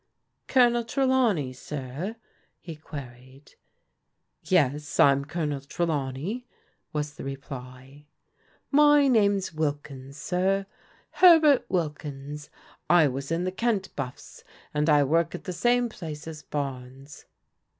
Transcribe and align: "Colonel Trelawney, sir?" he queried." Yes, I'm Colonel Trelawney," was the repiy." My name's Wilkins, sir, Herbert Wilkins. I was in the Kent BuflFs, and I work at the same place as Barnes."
"Colonel 0.47 0.83
Trelawney, 0.83 1.53
sir?" 1.53 2.15
he 2.59 2.75
queried." 2.75 3.53
Yes, 4.41 4.99
I'm 4.99 5.25
Colonel 5.25 5.61
Trelawney," 5.61 6.47
was 6.91 7.13
the 7.13 7.23
repiy." 7.23 8.05
My 8.81 9.07
name's 9.07 9.53
Wilkins, 9.53 10.17
sir, 10.17 10.65
Herbert 11.11 11.67
Wilkins. 11.69 12.49
I 12.89 13.07
was 13.07 13.31
in 13.31 13.43
the 13.43 13.51
Kent 13.51 13.95
BuflFs, 13.95 14.41
and 14.73 14.89
I 14.89 15.03
work 15.03 15.35
at 15.35 15.43
the 15.43 15.53
same 15.53 15.87
place 15.87 16.27
as 16.27 16.41
Barnes." 16.41 17.25